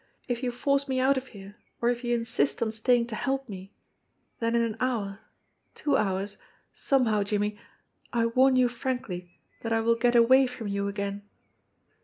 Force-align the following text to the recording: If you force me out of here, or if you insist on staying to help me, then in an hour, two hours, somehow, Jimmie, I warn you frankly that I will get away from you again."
If 0.27 0.41
you 0.41 0.51
force 0.51 0.87
me 0.87 0.99
out 0.99 1.15
of 1.15 1.27
here, 1.27 1.57
or 1.79 1.89
if 1.89 2.03
you 2.03 2.15
insist 2.15 2.59
on 2.63 2.71
staying 2.71 3.05
to 3.05 3.15
help 3.15 3.47
me, 3.47 3.75
then 4.39 4.55
in 4.55 4.63
an 4.63 4.75
hour, 4.79 5.19
two 5.75 5.95
hours, 5.95 6.37
somehow, 6.73 7.21
Jimmie, 7.21 7.59
I 8.11 8.25
warn 8.25 8.55
you 8.55 8.67
frankly 8.67 9.39
that 9.61 9.71
I 9.71 9.79
will 9.81 9.93
get 9.93 10.15
away 10.15 10.47
from 10.47 10.69
you 10.69 10.87
again." 10.87 11.29